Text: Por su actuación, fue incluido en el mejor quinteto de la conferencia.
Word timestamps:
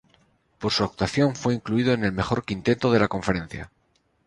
Por 0.57 0.71
su 0.71 0.83
actuación, 0.83 1.35
fue 1.35 1.53
incluido 1.53 1.93
en 1.93 2.03
el 2.03 2.11
mejor 2.11 2.43
quinteto 2.43 2.91
de 2.91 2.97
la 2.97 3.07
conferencia. 3.07 3.69